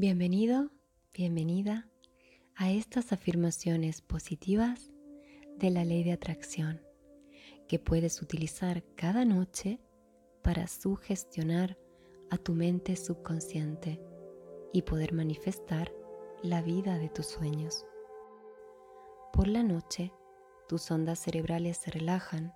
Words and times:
Bienvenido, 0.00 0.70
bienvenida 1.12 1.88
a 2.54 2.70
estas 2.70 3.12
afirmaciones 3.12 4.00
positivas 4.00 4.92
de 5.56 5.70
la 5.70 5.84
ley 5.84 6.04
de 6.04 6.12
atracción 6.12 6.80
que 7.66 7.80
puedes 7.80 8.22
utilizar 8.22 8.84
cada 8.94 9.24
noche 9.24 9.80
para 10.40 10.68
sugestionar 10.68 11.76
a 12.30 12.36
tu 12.36 12.52
mente 12.52 12.94
subconsciente 12.94 14.00
y 14.72 14.82
poder 14.82 15.12
manifestar 15.12 15.92
la 16.44 16.62
vida 16.62 16.96
de 16.96 17.08
tus 17.08 17.26
sueños. 17.26 17.84
Por 19.32 19.48
la 19.48 19.64
noche, 19.64 20.12
tus 20.68 20.88
ondas 20.92 21.18
cerebrales 21.18 21.76
se 21.76 21.90
relajan 21.90 22.54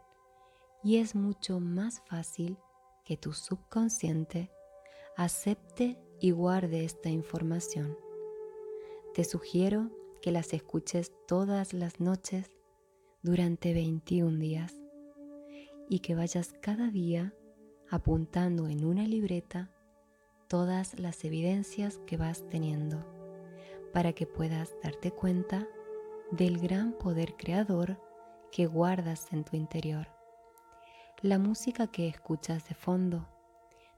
y 0.84 0.98
es 0.98 1.16
mucho 1.16 1.58
más 1.58 2.02
fácil 2.06 2.56
que 3.04 3.16
tu 3.16 3.32
subconsciente 3.32 4.52
acepte 5.16 5.98
y 6.22 6.30
guarde 6.30 6.84
esta 6.84 7.10
información. 7.10 7.98
Te 9.12 9.24
sugiero 9.24 9.90
que 10.22 10.30
las 10.30 10.52
escuches 10.52 11.10
todas 11.26 11.72
las 11.72 11.98
noches 11.98 12.48
durante 13.22 13.74
21 13.74 14.38
días 14.38 14.72
y 15.88 15.98
que 15.98 16.14
vayas 16.14 16.54
cada 16.62 16.90
día 16.90 17.34
apuntando 17.90 18.68
en 18.68 18.84
una 18.84 19.04
libreta 19.04 19.72
todas 20.46 20.96
las 20.96 21.24
evidencias 21.24 21.98
que 22.06 22.16
vas 22.16 22.48
teniendo 22.48 23.04
para 23.92 24.12
que 24.12 24.24
puedas 24.24 24.76
darte 24.80 25.10
cuenta 25.10 25.66
del 26.30 26.60
gran 26.60 26.92
poder 26.92 27.34
creador 27.34 28.00
que 28.52 28.66
guardas 28.66 29.26
en 29.32 29.42
tu 29.42 29.56
interior. 29.56 30.06
La 31.20 31.40
música 31.40 31.88
que 31.88 32.06
escuchas 32.06 32.68
de 32.68 32.76
fondo 32.76 33.28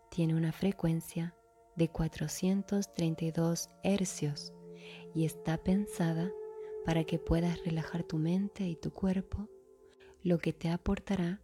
tiene 0.08 0.34
una 0.34 0.52
frecuencia 0.52 1.34
de 1.76 1.88
432 1.88 3.68
hercios 3.82 4.52
y 5.14 5.24
está 5.24 5.58
pensada 5.58 6.30
para 6.84 7.04
que 7.04 7.18
puedas 7.18 7.64
relajar 7.64 8.04
tu 8.04 8.18
mente 8.18 8.66
y 8.66 8.76
tu 8.76 8.92
cuerpo, 8.92 9.48
lo 10.22 10.38
que 10.38 10.52
te 10.52 10.68
aportará 10.68 11.40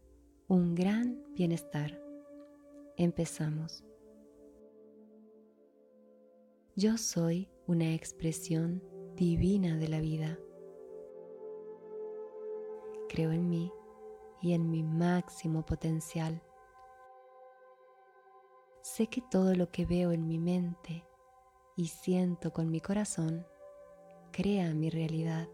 un 0.49 0.75
gran 0.75 1.23
bienestar. 1.35 2.03
Empezamos. 2.97 3.85
Yo 6.77 6.97
soy 6.99 7.49
una 7.67 7.95
expresión 7.95 8.83
divina 9.17 9.77
de 9.77 9.89
la 9.89 10.01
vida. 10.01 10.39
Creo 13.09 13.33
en 13.33 13.49
mí 13.49 13.73
y 14.41 14.53
en 14.53 14.71
mi 14.71 14.83
máximo 14.83 15.65
potencial. 15.65 16.43
Sé 18.83 19.09
que 19.09 19.21
todo 19.21 19.55
lo 19.55 19.71
que 19.71 19.85
veo 19.85 20.11
en 20.11 20.27
mi 20.27 20.39
mente 20.39 21.05
y 21.77 21.89
siento 21.89 22.53
con 22.53 22.71
mi 22.71 22.81
corazón 22.81 23.47
crea 24.33 24.73
mi 24.75 24.89
realidad. 24.89 25.49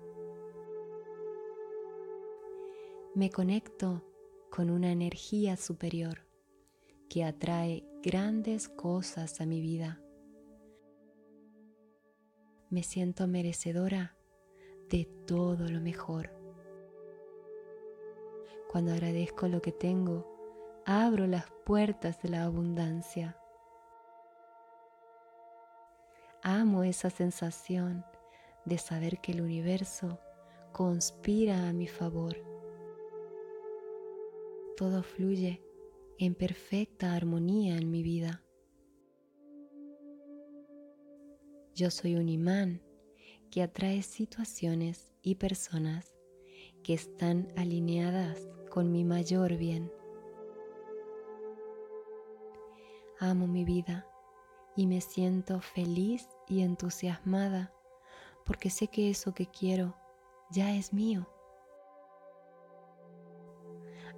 Me 3.14 3.30
conecto 3.30 4.04
con 4.50 4.70
una 4.70 4.92
energía 4.92 5.56
superior 5.56 6.26
que 7.08 7.24
atrae 7.24 7.84
grandes 8.02 8.68
cosas 8.68 9.40
a 9.40 9.46
mi 9.46 9.60
vida. 9.60 10.00
Me 12.70 12.84
siento 12.84 13.26
merecedora 13.26 14.16
de 14.88 15.04
todo 15.26 15.68
lo 15.68 15.80
mejor. 15.80 16.30
Cuando 18.70 18.92
agradezco 18.92 19.48
lo 19.48 19.60
que 19.62 19.72
tengo, 19.72 20.35
abro 20.88 21.26
las 21.26 21.50
puertas 21.64 22.22
de 22.22 22.28
la 22.28 22.44
abundancia. 22.44 23.36
Amo 26.44 26.84
esa 26.84 27.10
sensación 27.10 28.04
de 28.64 28.78
saber 28.78 29.20
que 29.20 29.32
el 29.32 29.40
universo 29.40 30.20
conspira 30.70 31.68
a 31.68 31.72
mi 31.72 31.88
favor. 31.88 32.36
Todo 34.76 35.02
fluye 35.02 35.60
en 36.20 36.36
perfecta 36.36 37.14
armonía 37.14 37.76
en 37.76 37.90
mi 37.90 38.04
vida. 38.04 38.44
Yo 41.74 41.90
soy 41.90 42.14
un 42.14 42.28
imán 42.28 42.80
que 43.50 43.64
atrae 43.64 44.02
situaciones 44.02 45.10
y 45.20 45.34
personas 45.34 46.14
que 46.84 46.94
están 46.94 47.52
alineadas 47.56 48.48
con 48.70 48.92
mi 48.92 49.04
mayor 49.04 49.56
bien. 49.56 49.90
Amo 53.18 53.46
mi 53.46 53.64
vida 53.64 54.06
y 54.76 54.86
me 54.86 55.00
siento 55.00 55.60
feliz 55.60 56.28
y 56.46 56.60
entusiasmada 56.62 57.72
porque 58.44 58.70
sé 58.70 58.88
que 58.88 59.10
eso 59.10 59.34
que 59.34 59.46
quiero 59.46 59.96
ya 60.50 60.74
es 60.76 60.92
mío. 60.92 61.28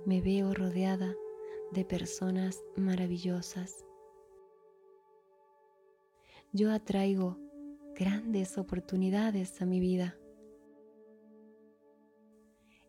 Me 0.04 0.20
veo 0.20 0.52
rodeada 0.52 1.14
de 1.72 1.84
personas 1.84 2.62
maravillosas. 2.76 3.84
Yo 6.52 6.72
atraigo 6.72 7.38
grandes 7.94 8.58
oportunidades 8.58 9.60
a 9.60 9.66
mi 9.66 9.80
vida. 9.80 10.18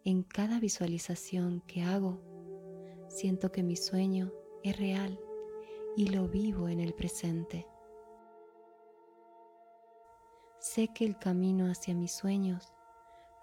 En 0.03 0.23
cada 0.23 0.59
visualización 0.59 1.61
que 1.67 1.83
hago, 1.83 2.21
siento 3.09 3.51
que 3.51 3.63
mi 3.63 3.75
sueño 3.75 4.33
es 4.63 4.77
real 4.77 5.19
y 5.95 6.07
lo 6.07 6.27
vivo 6.27 6.69
en 6.69 6.79
el 6.79 6.93
presente. 6.93 7.67
Sé 10.59 10.89
que 10.93 11.05
el 11.05 11.17
camino 11.17 11.65
hacia 11.65 11.95
mis 11.95 12.11
sueños 12.11 12.71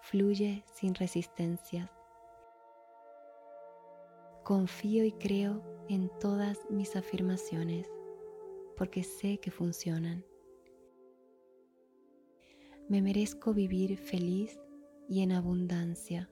fluye 0.01 0.63
sin 0.73 0.95
resistencias. 0.95 1.89
Confío 4.43 5.03
y 5.03 5.11
creo 5.11 5.61
en 5.89 6.09
todas 6.19 6.59
mis 6.69 6.95
afirmaciones 6.95 7.89
porque 8.77 9.03
sé 9.03 9.39
que 9.39 9.51
funcionan. 9.51 10.23
Me 12.87 13.01
merezco 13.01 13.53
vivir 13.53 13.97
feliz 13.97 14.57
y 15.09 15.21
en 15.21 15.33
abundancia. 15.33 16.29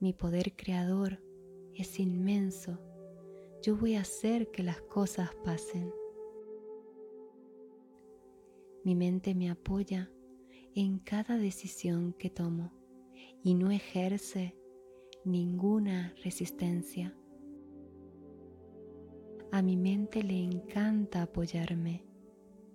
Mi 0.00 0.12
poder 0.12 0.56
creador 0.56 1.22
es 1.74 2.00
inmenso 2.00 2.80
yo 3.64 3.74
voy 3.78 3.94
a 3.94 4.02
hacer 4.02 4.50
que 4.50 4.62
las 4.62 4.78
cosas 4.82 5.34
pasen. 5.42 5.90
Mi 8.84 8.94
mente 8.94 9.34
me 9.34 9.48
apoya 9.48 10.10
en 10.74 10.98
cada 10.98 11.38
decisión 11.38 12.12
que 12.12 12.28
tomo 12.28 12.74
y 13.42 13.54
no 13.54 13.70
ejerce 13.70 14.54
ninguna 15.24 16.14
resistencia. 16.22 17.16
A 19.50 19.62
mi 19.62 19.78
mente 19.78 20.22
le 20.22 20.38
encanta 20.44 21.22
apoyarme 21.22 22.04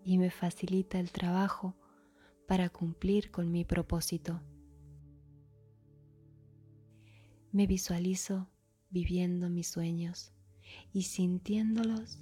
y 0.04 0.18
me 0.18 0.32
facilita 0.32 1.00
el 1.00 1.12
trabajo 1.12 1.76
para 2.48 2.68
cumplir 2.70 3.30
con 3.30 3.52
mi 3.52 3.64
propósito. 3.64 4.42
Me 7.52 7.68
visualizo 7.68 8.50
viviendo 8.90 9.52
mis 9.52 9.68
sueños 9.68 10.34
y 10.94 11.04
sintiéndolos 11.04 12.20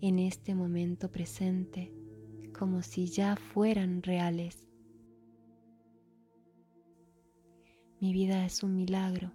en 0.00 0.18
este 0.18 0.54
momento 0.54 1.10
presente 1.10 1.92
como 2.58 2.82
si 2.82 3.06
ya 3.06 3.36
fueran 3.36 4.02
reales. 4.02 4.68
Mi 8.00 8.12
vida 8.12 8.44
es 8.46 8.62
un 8.62 8.76
milagro, 8.76 9.32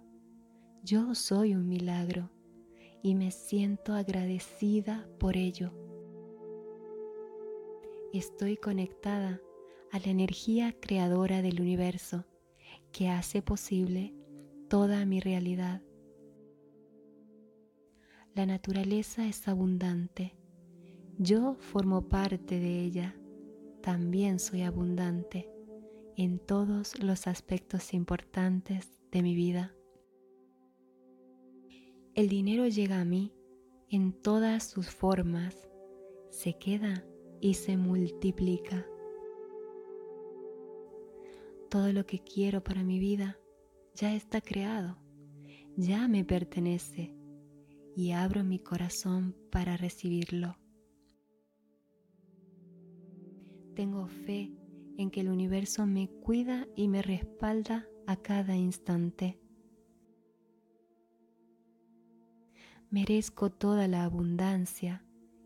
yo 0.82 1.14
soy 1.14 1.54
un 1.54 1.68
milagro 1.68 2.30
y 3.02 3.14
me 3.14 3.30
siento 3.30 3.94
agradecida 3.94 5.08
por 5.18 5.36
ello. 5.36 5.72
Estoy 8.12 8.56
conectada 8.56 9.40
a 9.92 9.98
la 9.98 10.06
energía 10.06 10.74
creadora 10.80 11.42
del 11.42 11.60
universo 11.60 12.24
que 12.92 13.08
hace 13.08 13.42
posible 13.42 14.14
toda 14.68 15.04
mi 15.06 15.20
realidad 15.20 15.82
la 18.36 18.44
naturaleza 18.44 19.26
es 19.26 19.48
abundante. 19.48 20.34
Yo 21.18 21.54
formo 21.54 22.06
parte 22.06 22.60
de 22.60 22.82
ella. 22.82 23.16
También 23.80 24.38
soy 24.40 24.60
abundante 24.60 25.48
en 26.18 26.38
todos 26.38 27.02
los 27.02 27.28
aspectos 27.28 27.94
importantes 27.94 29.00
de 29.10 29.22
mi 29.22 29.34
vida. 29.34 29.74
El 32.14 32.28
dinero 32.28 32.68
llega 32.68 33.00
a 33.00 33.06
mí 33.06 33.32
en 33.88 34.12
todas 34.12 34.64
sus 34.64 34.90
formas, 34.90 35.56
se 36.28 36.58
queda 36.58 37.06
y 37.40 37.54
se 37.54 37.78
multiplica. 37.78 38.86
Todo 41.70 41.90
lo 41.94 42.04
que 42.04 42.18
quiero 42.18 42.62
para 42.62 42.82
mi 42.82 42.98
vida 42.98 43.38
ya 43.94 44.14
está 44.14 44.42
creado, 44.42 44.98
ya 45.78 46.06
me 46.06 46.22
pertenece 46.22 47.15
y 47.96 48.12
abro 48.12 48.44
mi 48.44 48.58
corazón 48.58 49.34
para 49.50 49.78
recibirlo. 49.78 50.58
Tengo 53.74 54.06
fe 54.06 54.52
en 54.98 55.10
que 55.10 55.22
el 55.22 55.30
universo 55.30 55.86
me 55.86 56.08
cuida 56.08 56.68
y 56.76 56.88
me 56.88 57.00
respalda 57.00 57.88
a 58.06 58.16
cada 58.16 58.54
instante. 58.54 59.40
Merezco 62.90 63.50
toda 63.50 63.88
la 63.88 64.04
abundancia, 64.04 65.02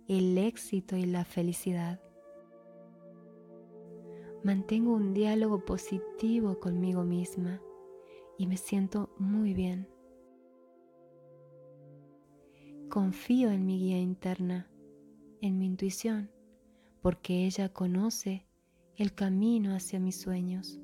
el 0.09 0.37
éxito 0.37 0.97
y 0.97 1.05
la 1.05 1.25
felicidad. 1.25 2.01
Mantengo 4.43 4.93
un 4.93 5.15
diálogo 5.15 5.65
positivo 5.65 6.59
conmigo 6.59 7.05
misma 7.05 7.63
y 8.37 8.49
me 8.49 8.57
siento 8.57 9.15
muy 9.19 9.55
bien. 9.55 10.00
Confío 12.91 13.53
en 13.53 13.67
mi 13.67 13.79
guía 13.79 14.01
interna, 14.01 14.69
en 15.41 15.61
mi 15.61 15.67
intuición, 15.67 16.29
porque 17.01 17.47
ella 17.47 17.73
conoce 17.73 18.49
el 18.97 19.15
camino 19.15 19.77
hacia 19.77 20.01
mis 20.01 20.21
sueños. 20.21 20.81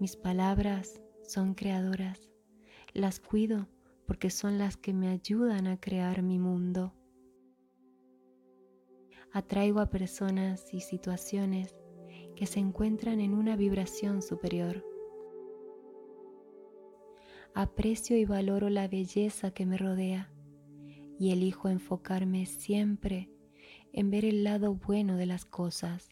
Mis 0.00 0.16
palabras 0.16 1.00
son 1.22 1.54
creadoras, 1.54 2.28
las 2.94 3.20
cuido 3.20 3.68
porque 4.08 4.30
son 4.30 4.58
las 4.58 4.76
que 4.76 4.92
me 4.92 5.06
ayudan 5.06 5.68
a 5.68 5.78
crear 5.78 6.24
mi 6.24 6.40
mundo. 6.40 6.92
Atraigo 9.32 9.78
a 9.78 9.88
personas 9.88 10.74
y 10.74 10.80
situaciones 10.80 11.76
que 12.34 12.46
se 12.46 12.58
encuentran 12.58 13.20
en 13.20 13.34
una 13.34 13.54
vibración 13.54 14.20
superior. 14.20 14.87
Aprecio 17.60 18.16
y 18.16 18.24
valoro 18.24 18.70
la 18.70 18.86
belleza 18.86 19.50
que 19.50 19.66
me 19.66 19.76
rodea 19.76 20.32
y 21.18 21.32
elijo 21.32 21.68
enfocarme 21.68 22.46
siempre 22.46 23.32
en 23.92 24.12
ver 24.12 24.24
el 24.24 24.44
lado 24.44 24.76
bueno 24.76 25.16
de 25.16 25.26
las 25.26 25.44
cosas. 25.44 26.08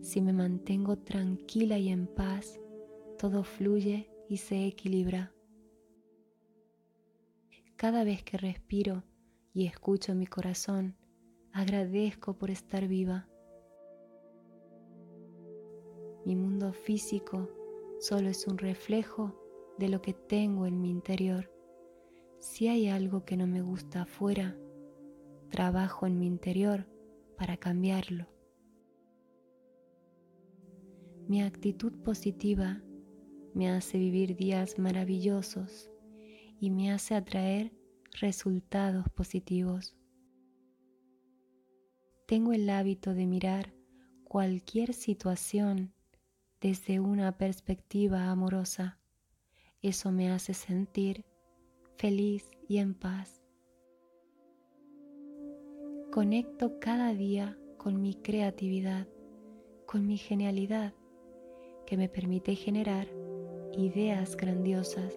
Si 0.00 0.22
me 0.22 0.32
mantengo 0.32 0.96
tranquila 0.96 1.76
y 1.76 1.90
en 1.90 2.06
paz, 2.06 2.58
todo 3.18 3.44
fluye 3.44 4.10
y 4.26 4.38
se 4.38 4.66
equilibra. 4.66 5.34
Cada 7.76 8.04
vez 8.04 8.22
que 8.22 8.38
respiro 8.38 9.04
y 9.52 9.66
escucho 9.66 10.14
mi 10.14 10.26
corazón, 10.26 10.96
agradezco 11.52 12.38
por 12.38 12.50
estar 12.50 12.88
viva. 12.88 13.28
Mi 16.24 16.34
mundo 16.34 16.72
físico 16.72 17.50
solo 18.00 18.28
es 18.28 18.46
un 18.46 18.58
reflejo 18.58 19.34
de 19.78 19.88
lo 19.88 20.02
que 20.02 20.14
tengo 20.14 20.66
en 20.66 20.80
mi 20.80 20.90
interior. 20.90 21.50
Si 22.38 22.68
hay 22.68 22.88
algo 22.88 23.24
que 23.24 23.36
no 23.36 23.46
me 23.46 23.62
gusta 23.62 24.02
afuera, 24.02 24.56
trabajo 25.50 26.06
en 26.06 26.18
mi 26.18 26.26
interior 26.26 26.86
para 27.36 27.56
cambiarlo. 27.56 28.26
Mi 31.28 31.42
actitud 31.42 31.92
positiva 32.02 32.82
me 33.54 33.70
hace 33.70 33.98
vivir 33.98 34.36
días 34.36 34.78
maravillosos 34.78 35.90
y 36.60 36.70
me 36.70 36.92
hace 36.92 37.14
atraer 37.14 37.72
resultados 38.20 39.08
positivos. 39.10 39.96
Tengo 42.26 42.52
el 42.52 42.68
hábito 42.70 43.14
de 43.14 43.26
mirar 43.26 43.74
cualquier 44.24 44.92
situación 44.94 45.95
desde 46.60 47.00
una 47.00 47.36
perspectiva 47.36 48.30
amorosa. 48.30 48.98
Eso 49.82 50.12
me 50.12 50.30
hace 50.30 50.54
sentir 50.54 51.24
feliz 51.96 52.50
y 52.68 52.78
en 52.78 52.94
paz. 52.94 53.42
Conecto 56.12 56.78
cada 56.80 57.12
día 57.12 57.58
con 57.76 58.00
mi 58.00 58.14
creatividad, 58.14 59.06
con 59.86 60.06
mi 60.06 60.16
genialidad, 60.16 60.94
que 61.86 61.96
me 61.96 62.08
permite 62.08 62.54
generar 62.54 63.06
ideas 63.72 64.36
grandiosas. 64.36 65.14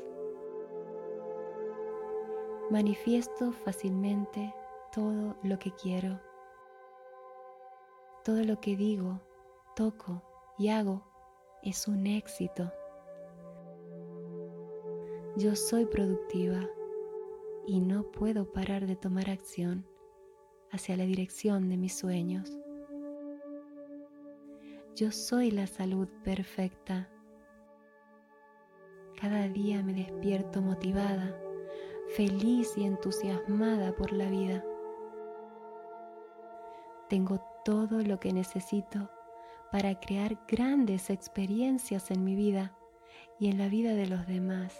Manifiesto 2.69 3.51
fácilmente 3.53 4.53
todo 4.91 5.37
lo 5.43 5.57
que 5.57 5.71
quiero 5.71 6.19
todo 8.29 8.43
lo 8.43 8.59
que 8.59 8.75
digo, 8.75 9.19
toco 9.75 10.21
y 10.57 10.69
hago 10.69 11.03
es 11.63 11.87
un 11.87 12.07
éxito. 12.07 12.71
Yo 15.35 15.55
soy 15.55 15.85
productiva 15.85 16.67
y 17.67 17.81
no 17.81 18.03
puedo 18.03 18.51
parar 18.51 18.87
de 18.87 18.95
tomar 18.95 19.29
acción 19.29 19.85
hacia 20.71 20.95
la 20.97 21.03
dirección 21.03 21.69
de 21.69 21.77
mis 21.77 21.97
sueños. 21.97 22.57
Yo 24.95 25.11
soy 25.11 25.51
la 25.51 25.67
salud 25.67 26.07
perfecta. 26.23 27.09
Cada 29.19 29.47
día 29.49 29.83
me 29.83 29.93
despierto 29.93 30.61
motivada, 30.61 31.37
feliz 32.15 32.77
y 32.77 32.85
entusiasmada 32.85 33.95
por 33.95 34.13
la 34.13 34.29
vida. 34.29 34.63
Tengo 37.09 37.39
todo 37.65 38.01
lo 38.01 38.19
que 38.19 38.33
necesito 38.33 39.09
para 39.71 39.99
crear 39.99 40.39
grandes 40.47 41.09
experiencias 41.09 42.11
en 42.11 42.23
mi 42.23 42.35
vida 42.35 42.77
y 43.39 43.49
en 43.49 43.57
la 43.57 43.69
vida 43.69 43.93
de 43.93 44.07
los 44.07 44.25
demás. 44.27 44.73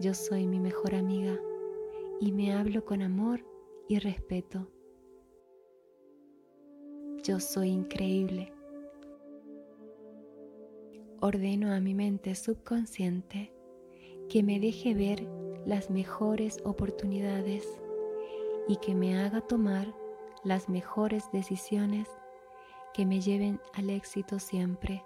Yo 0.00 0.14
soy 0.14 0.46
mi 0.46 0.60
mejor 0.60 0.94
amiga 0.94 1.38
y 2.20 2.32
me 2.32 2.52
hablo 2.52 2.84
con 2.84 3.02
amor 3.02 3.44
y 3.88 3.98
respeto. 3.98 4.68
Yo 7.22 7.40
soy 7.40 7.68
increíble. 7.68 8.52
Ordeno 11.20 11.72
a 11.72 11.80
mi 11.80 11.94
mente 11.94 12.34
subconsciente 12.34 13.52
que 14.28 14.42
me 14.42 14.58
deje 14.58 14.94
ver 14.94 15.28
las 15.64 15.90
mejores 15.90 16.58
oportunidades 16.64 17.66
y 18.66 18.76
que 18.76 18.94
me 18.94 19.18
haga 19.18 19.40
tomar 19.40 19.94
las 20.44 20.68
mejores 20.68 21.30
decisiones 21.32 22.08
que 22.92 23.06
me 23.06 23.20
lleven 23.20 23.60
al 23.74 23.90
éxito 23.90 24.38
siempre. 24.38 25.04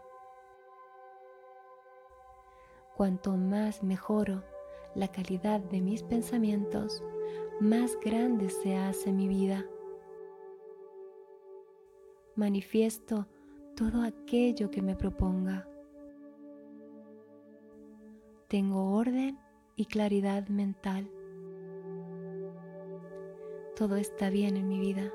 Cuanto 2.96 3.36
más 3.36 3.82
mejoro 3.82 4.42
la 4.94 5.08
calidad 5.08 5.60
de 5.60 5.80
mis 5.80 6.02
pensamientos, 6.02 7.02
más 7.60 7.98
grande 8.00 8.48
se 8.48 8.76
hace 8.76 9.12
mi 9.12 9.28
vida. 9.28 9.66
Manifiesto 12.34 13.26
todo 13.76 14.02
aquello 14.02 14.70
que 14.70 14.82
me 14.82 14.96
proponga. 14.96 15.68
Tengo 18.48 18.94
orden 18.94 19.38
y 19.76 19.84
claridad 19.86 20.48
mental. 20.48 21.10
Todo 23.76 23.96
está 23.96 24.30
bien 24.30 24.56
en 24.56 24.68
mi 24.68 24.80
vida. 24.80 25.12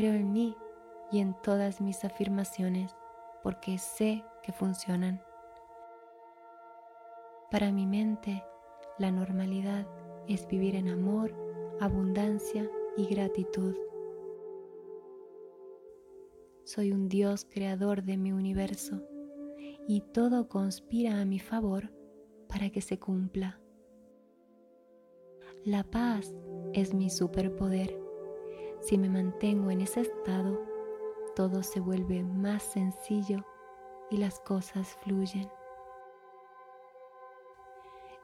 Creo 0.00 0.14
en 0.14 0.32
mí 0.32 0.56
y 1.12 1.18
en 1.18 1.34
todas 1.42 1.82
mis 1.82 2.06
afirmaciones 2.06 2.96
porque 3.42 3.76
sé 3.76 4.24
que 4.42 4.50
funcionan. 4.50 5.20
Para 7.50 7.70
mi 7.70 7.84
mente, 7.84 8.42
la 8.98 9.10
normalidad 9.10 9.86
es 10.26 10.48
vivir 10.48 10.74
en 10.74 10.88
amor, 10.88 11.34
abundancia 11.80 12.66
y 12.96 13.08
gratitud. 13.08 13.76
Soy 16.64 16.92
un 16.92 17.10
Dios 17.10 17.44
creador 17.44 18.02
de 18.02 18.16
mi 18.16 18.32
universo 18.32 19.02
y 19.86 20.00
todo 20.00 20.48
conspira 20.48 21.20
a 21.20 21.26
mi 21.26 21.40
favor 21.40 21.92
para 22.48 22.70
que 22.70 22.80
se 22.80 22.98
cumpla. 22.98 23.60
La 25.62 25.84
paz 25.84 26.34
es 26.72 26.94
mi 26.94 27.10
superpoder 27.10 28.08
si 28.80 28.96
me 28.96 29.08
mantengo 29.08 29.70
en 29.70 29.82
ese 29.82 30.00
estado, 30.00 30.58
todo 31.36 31.62
se 31.62 31.80
vuelve 31.80 32.22
más 32.22 32.62
sencillo 32.62 33.44
y 34.10 34.16
las 34.16 34.40
cosas 34.40 34.98
fluyen. 35.02 35.48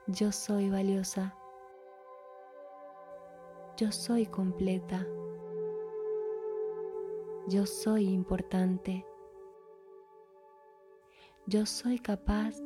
Yo 0.07 0.33
soy 0.33 0.71
valiosa. 0.71 1.35
Yo 3.77 3.93
soy 3.93 4.27
completa. 4.27 5.07
Yo 7.49 7.67
soy 7.67 8.09
importante. 8.09 9.05
Yo 11.47 11.67
soy 11.67 11.99
capaz 11.99 12.57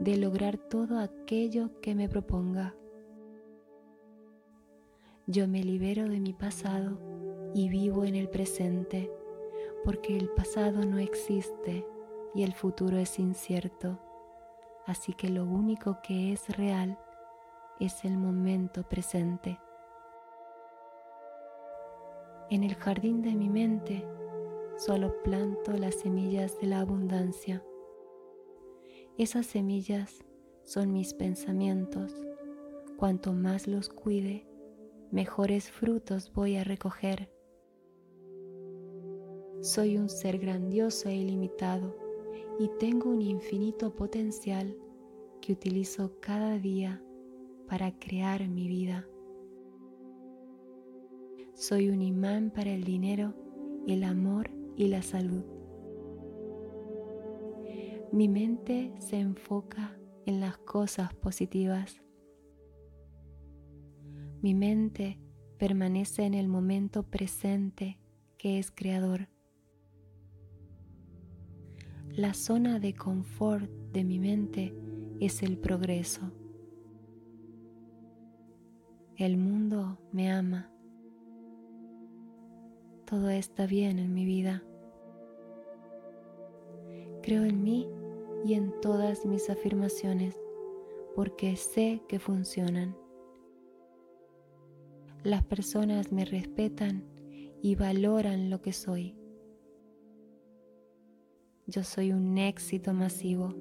de 0.00 0.16
lograr 0.16 0.58
todo 0.58 0.98
aquello 0.98 1.80
que 1.80 1.94
me 1.94 2.08
proponga. 2.08 2.74
Yo 5.26 5.46
me 5.46 5.62
libero 5.62 6.08
de 6.08 6.20
mi 6.20 6.32
pasado 6.32 6.98
y 7.54 7.68
vivo 7.68 8.04
en 8.04 8.14
el 8.14 8.28
presente, 8.28 9.10
porque 9.84 10.16
el 10.16 10.28
pasado 10.30 10.84
no 10.84 10.98
existe 10.98 11.86
y 12.34 12.42
el 12.42 12.52
futuro 12.52 12.98
es 12.98 13.18
incierto. 13.18 13.98
Así 14.86 15.12
que 15.12 15.28
lo 15.28 15.44
único 15.44 15.98
que 16.02 16.32
es 16.32 16.56
real 16.56 16.98
es 17.80 18.04
el 18.04 18.16
momento 18.16 18.82
presente. 18.88 19.60
En 22.50 22.64
el 22.64 22.74
jardín 22.74 23.22
de 23.22 23.34
mi 23.34 23.48
mente 23.48 24.06
solo 24.78 25.22
planto 25.22 25.72
las 25.72 25.96
semillas 25.96 26.58
de 26.60 26.68
la 26.68 26.80
abundancia. 26.80 27.62
Esas 29.18 29.46
semillas 29.46 30.24
son 30.62 30.92
mis 30.92 31.12
pensamientos. 31.14 32.14
Cuanto 32.96 33.32
más 33.32 33.66
los 33.66 33.88
cuide, 33.88 34.46
mejores 35.10 35.70
frutos 35.70 36.32
voy 36.32 36.56
a 36.56 36.64
recoger. 36.64 37.28
Soy 39.60 39.96
un 39.96 40.08
ser 40.08 40.38
grandioso 40.38 41.08
e 41.08 41.16
ilimitado 41.16 41.96
y 42.60 42.70
tengo 42.78 43.10
un 43.10 43.20
infinito 43.20 43.92
potencial 43.92 44.76
que 45.40 45.52
utilizo 45.52 46.20
cada 46.20 46.58
día 46.58 47.02
para 47.66 47.90
crear 47.98 48.46
mi 48.46 48.68
vida. 48.68 49.08
Soy 51.54 51.88
un 51.88 52.02
imán 52.02 52.52
para 52.52 52.70
el 52.70 52.84
dinero, 52.84 53.34
el 53.88 54.04
amor 54.04 54.48
y 54.76 54.86
la 54.86 55.02
salud. 55.02 55.42
Mi 58.12 58.28
mente 58.28 58.92
se 59.00 59.18
enfoca 59.18 59.98
en 60.24 60.40
las 60.40 60.56
cosas 60.58 61.12
positivas. 61.14 62.00
Mi 64.40 64.54
mente 64.54 65.18
permanece 65.58 66.22
en 66.22 66.34
el 66.34 66.46
momento 66.46 67.02
presente 67.02 67.98
que 68.38 68.60
es 68.60 68.70
creador. 68.70 69.28
La 72.18 72.34
zona 72.34 72.80
de 72.80 72.96
confort 72.96 73.70
de 73.92 74.02
mi 74.02 74.18
mente 74.18 74.74
es 75.20 75.44
el 75.44 75.56
progreso. 75.56 76.32
El 79.14 79.36
mundo 79.36 80.00
me 80.10 80.28
ama. 80.32 80.68
Todo 83.04 83.30
está 83.30 83.66
bien 83.66 84.00
en 84.00 84.14
mi 84.14 84.24
vida. 84.24 84.64
Creo 87.22 87.44
en 87.44 87.62
mí 87.62 87.86
y 88.44 88.54
en 88.54 88.72
todas 88.80 89.24
mis 89.24 89.48
afirmaciones 89.48 90.36
porque 91.14 91.54
sé 91.54 92.02
que 92.08 92.18
funcionan. 92.18 92.96
Las 95.22 95.44
personas 95.44 96.10
me 96.10 96.24
respetan 96.24 97.04
y 97.62 97.76
valoran 97.76 98.50
lo 98.50 98.60
que 98.60 98.72
soy. 98.72 99.17
Yo 101.70 101.84
soy 101.84 102.12
un 102.12 102.38
éxito 102.38 102.94
masivo. 102.94 103.54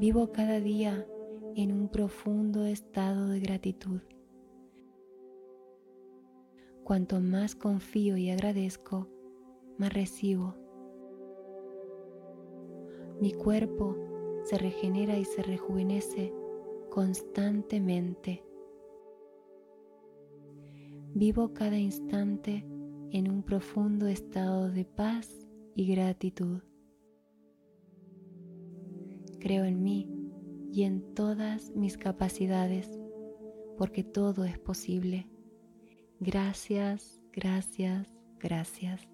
Vivo 0.00 0.32
cada 0.32 0.58
día 0.58 1.06
en 1.54 1.70
un 1.70 1.88
profundo 1.88 2.66
estado 2.66 3.28
de 3.28 3.38
gratitud. 3.38 4.00
Cuanto 6.82 7.20
más 7.20 7.54
confío 7.54 8.16
y 8.16 8.30
agradezco, 8.30 9.06
más 9.78 9.92
recibo. 9.92 10.56
Mi 13.20 13.32
cuerpo 13.32 13.96
se 14.42 14.58
regenera 14.58 15.16
y 15.16 15.24
se 15.24 15.40
rejuvenece 15.44 16.34
constantemente. 16.90 18.42
Vivo 21.14 21.54
cada 21.54 21.78
instante 21.78 22.66
en 23.12 23.30
un 23.30 23.44
profundo 23.44 24.08
estado 24.08 24.68
de 24.68 24.84
paz 24.84 25.43
y 25.74 25.86
gratitud. 25.86 26.62
Creo 29.40 29.64
en 29.64 29.82
mí 29.82 30.08
y 30.72 30.84
en 30.84 31.14
todas 31.14 31.70
mis 31.76 31.96
capacidades, 31.96 32.88
porque 33.76 34.02
todo 34.02 34.44
es 34.44 34.58
posible. 34.58 35.28
Gracias, 36.20 37.20
gracias, 37.32 38.08
gracias. 38.38 39.13